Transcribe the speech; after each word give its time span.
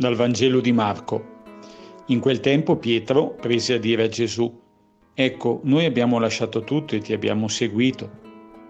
Dal 0.00 0.14
Vangelo 0.14 0.60
di 0.60 0.72
Marco. 0.72 1.42
In 2.06 2.20
quel 2.20 2.40
tempo 2.40 2.76
Pietro 2.76 3.34
prese 3.38 3.74
a 3.74 3.78
dire 3.78 4.04
a 4.04 4.08
Gesù, 4.08 4.50
Ecco, 5.12 5.60
noi 5.64 5.84
abbiamo 5.84 6.18
lasciato 6.18 6.64
tutto 6.64 6.94
e 6.94 7.00
ti 7.00 7.12
abbiamo 7.12 7.48
seguito. 7.48 8.10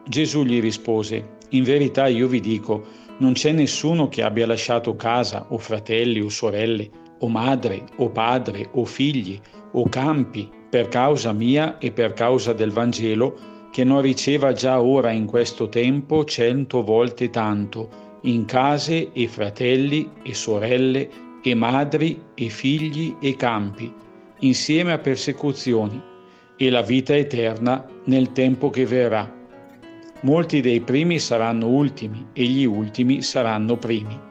Gesù 0.09 0.43
gli 0.43 0.61
rispose, 0.61 1.37
In 1.51 1.63
verità 1.63 2.09
io 2.09 2.27
vi 2.27 2.41
dico, 2.41 2.85
non 3.19 3.35
c'è 3.35 3.53
nessuno 3.53 4.09
che 4.09 4.25
abbia 4.25 4.45
lasciato 4.45 4.97
casa 4.97 5.47
o 5.51 5.59
fratelli 5.59 6.21
o 6.21 6.29
sorelle, 6.29 6.91
o 7.21 7.29
madre 7.29 7.85
o 7.99 8.11
padre 8.11 8.69
o 8.73 8.85
figli 8.85 9.39
o 9.71 9.89
campi 9.89 10.51
per 10.69 10.89
causa 10.89 11.33
mia 11.33 11.79
e 11.79 11.93
per 11.93 12.13
causa 12.13 12.53
del 12.53 12.73
Vangelo, 12.73 13.69
che 13.71 13.85
non 13.85 14.01
riceva 14.01 14.53
già 14.53 14.83
ora 14.83 15.13
in 15.13 15.27
questo 15.27 15.69
tempo 15.69 16.25
cento 16.25 16.83
volte 16.83 17.31
tanto 17.31 18.09
in 18.23 18.45
case 18.45 19.13
e 19.13 19.29
fratelli 19.29 20.11
e 20.23 20.35
sorelle 20.35 21.09
e 21.43 21.55
madri 21.55 22.23
e 22.35 22.49
figli 22.49 23.17
e 23.21 23.37
campi, 23.37 23.93
insieme 24.41 24.93
a 24.93 24.99
persecuzioni, 24.99 26.01
e 26.57 26.71
la 26.71 26.83
vita 26.83 27.17
eterna 27.17 27.87
nel 28.05 28.33
tempo 28.33 28.69
che 28.69 28.85
verrà. 28.85 29.39
Molti 30.23 30.61
dei 30.61 30.81
primi 30.81 31.19
saranno 31.19 31.69
ultimi 31.69 32.27
e 32.35 32.45
gli 32.45 32.65
ultimi 32.65 33.23
saranno 33.23 33.77
primi. 33.79 34.29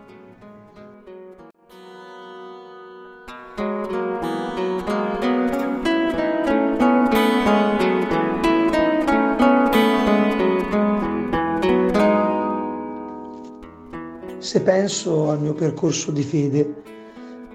Se 14.37 14.61
penso 14.61 15.29
al 15.29 15.39
mio 15.41 15.53
percorso 15.53 16.11
di 16.11 16.23
fede, 16.23 16.81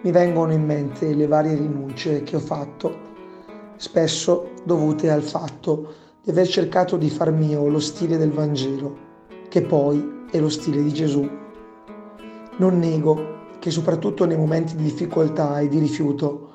mi 0.04 0.10
vengono 0.10 0.52
in 0.52 0.62
mente 0.62 1.14
le 1.14 1.26
varie 1.26 1.54
rinunce 1.54 2.22
che 2.24 2.36
ho 2.36 2.40
fatto, 2.40 2.94
spesso 3.76 4.50
dovute 4.62 5.10
al 5.10 5.22
fatto 5.22 5.94
di 6.22 6.30
aver 6.30 6.46
cercato 6.46 6.98
di 6.98 7.08
far 7.08 7.32
mio 7.32 7.68
lo 7.68 7.80
stile 7.80 8.18
del 8.18 8.30
Vangelo, 8.30 8.96
che 9.48 9.62
poi 9.62 10.26
è 10.30 10.38
lo 10.38 10.50
stile 10.50 10.82
di 10.82 10.92
Gesù. 10.92 11.26
Non 12.58 12.78
nego 12.78 13.32
che 13.58 13.70
soprattutto 13.70 14.26
nei 14.26 14.36
momenti 14.36 14.76
di 14.76 14.82
difficoltà 14.82 15.58
e 15.60 15.68
di 15.68 15.78
rifiuto 15.78 16.50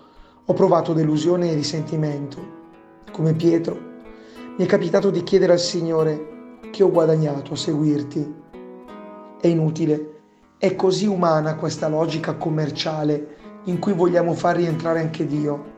ho 0.45 0.53
provato 0.53 0.93
delusione 0.93 1.49
e 1.49 1.55
risentimento. 1.55 2.57
Come 3.11 3.33
Pietro, 3.33 3.75
mi 4.57 4.63
è 4.63 4.67
capitato 4.67 5.09
di 5.09 5.23
chiedere 5.23 5.53
al 5.53 5.59
Signore 5.59 6.59
che 6.69 6.83
ho 6.83 6.91
guadagnato 6.91 7.53
a 7.53 7.57
seguirti. 7.57 8.33
È 9.41 9.47
inutile 9.47 10.18
è 10.59 10.75
così 10.75 11.05
umana 11.05 11.55
questa 11.55 11.87
logica 11.87 12.33
commerciale 12.33 13.37
in 13.63 13.79
cui 13.79 13.93
vogliamo 13.93 14.33
far 14.33 14.57
rientrare 14.57 14.99
anche 14.99 15.25
Dio. 15.25 15.77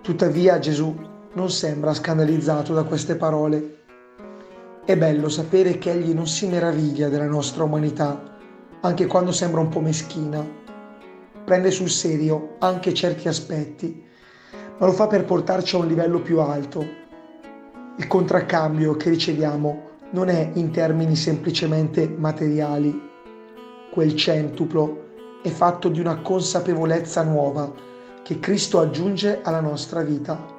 Tuttavia 0.00 0.58
Gesù 0.58 0.96
non 1.34 1.50
sembra 1.50 1.92
scandalizzato 1.92 2.72
da 2.72 2.84
queste 2.84 3.16
parole. 3.16 3.80
È 4.86 4.96
bello 4.96 5.28
sapere 5.28 5.76
che 5.76 5.90
Egli 5.90 6.14
non 6.14 6.26
si 6.26 6.46
meraviglia 6.46 7.10
della 7.10 7.26
nostra 7.26 7.64
umanità, 7.64 8.38
anche 8.80 9.06
quando 9.06 9.32
sembra 9.32 9.60
un 9.60 9.68
po' 9.68 9.80
meschina. 9.80 10.42
Prende 11.44 11.70
sul 11.70 11.90
serio 11.90 12.56
anche 12.60 12.94
certi 12.94 13.28
aspetti, 13.28 14.02
ma 14.78 14.86
lo 14.86 14.92
fa 14.92 15.08
per 15.08 15.26
portarci 15.26 15.76
a 15.76 15.80
un 15.80 15.88
livello 15.88 16.22
più 16.22 16.40
alto. 16.40 16.86
Il 17.98 18.06
contraccambio 18.06 18.96
che 18.96 19.10
riceviamo 19.10 19.82
non 20.12 20.30
è 20.30 20.52
in 20.54 20.70
termini 20.70 21.14
semplicemente 21.14 22.08
materiali, 22.08 23.07
quel 23.90 24.14
centuplo 24.14 25.06
è 25.42 25.48
fatto 25.48 25.88
di 25.88 26.00
una 26.00 26.20
consapevolezza 26.20 27.22
nuova 27.22 27.72
che 28.22 28.38
Cristo 28.38 28.80
aggiunge 28.80 29.40
alla 29.42 29.60
nostra 29.60 30.02
vita. 30.02 30.56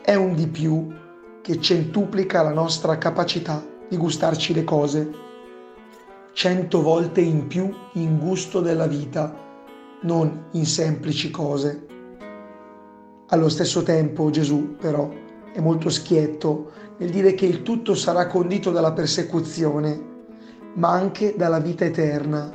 È 0.00 0.14
un 0.14 0.34
di 0.34 0.46
più 0.46 0.86
che 1.42 1.60
centuplica 1.60 2.42
la 2.42 2.52
nostra 2.52 2.96
capacità 2.98 3.64
di 3.88 3.96
gustarci 3.96 4.54
le 4.54 4.64
cose. 4.64 5.10
Cento 6.32 6.82
volte 6.82 7.20
in 7.20 7.46
più 7.46 7.72
in 7.94 8.18
gusto 8.18 8.60
della 8.60 8.86
vita, 8.86 9.34
non 10.02 10.46
in 10.52 10.66
semplici 10.66 11.30
cose. 11.30 11.86
Allo 13.28 13.48
stesso 13.48 13.82
tempo 13.82 14.30
Gesù, 14.30 14.76
però, 14.76 15.10
è 15.52 15.60
molto 15.60 15.88
schietto 15.88 16.70
nel 16.98 17.10
dire 17.10 17.34
che 17.34 17.46
il 17.46 17.62
tutto 17.62 17.94
sarà 17.94 18.26
condito 18.26 18.70
dalla 18.70 18.92
persecuzione 18.92 20.12
ma 20.74 20.90
anche 20.90 21.34
dalla 21.36 21.60
vita 21.60 21.84
eterna, 21.84 22.52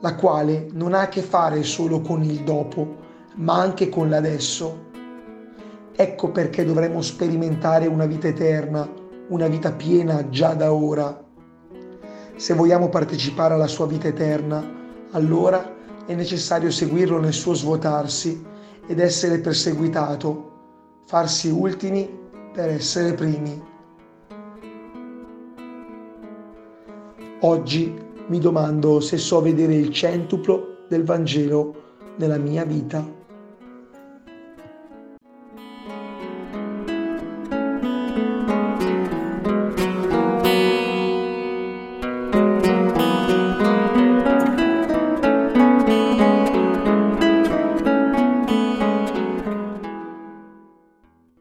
la 0.00 0.14
quale 0.16 0.68
non 0.72 0.94
ha 0.94 1.02
a 1.02 1.08
che 1.08 1.22
fare 1.22 1.62
solo 1.62 2.00
con 2.00 2.22
il 2.22 2.42
dopo, 2.42 2.96
ma 3.36 3.60
anche 3.60 3.88
con 3.88 4.08
l'adesso. 4.08 4.90
Ecco 5.94 6.30
perché 6.30 6.64
dovremmo 6.64 7.00
sperimentare 7.00 7.86
una 7.86 8.06
vita 8.06 8.28
eterna, 8.28 8.88
una 9.28 9.46
vita 9.46 9.72
piena 9.72 10.28
già 10.28 10.54
da 10.54 10.72
ora. 10.72 11.24
Se 12.36 12.54
vogliamo 12.54 12.88
partecipare 12.88 13.54
alla 13.54 13.68
sua 13.68 13.86
vita 13.86 14.08
eterna, 14.08 14.80
allora 15.12 15.74
è 16.06 16.14
necessario 16.14 16.70
seguirlo 16.70 17.20
nel 17.20 17.32
suo 17.32 17.54
svuotarsi 17.54 18.44
ed 18.86 18.98
essere 18.98 19.38
perseguitato, 19.38 20.50
farsi 21.06 21.48
ultimi 21.48 22.08
per 22.52 22.68
essere 22.68 23.14
primi. 23.14 23.70
Oggi 27.44 27.92
mi 28.28 28.38
domando 28.38 29.00
se 29.00 29.16
so 29.16 29.40
vedere 29.40 29.74
il 29.74 29.92
centuplo 29.92 30.84
del 30.88 31.02
Vangelo 31.02 31.74
nella 32.18 32.38
mia 32.38 32.64
vita. 32.64 33.04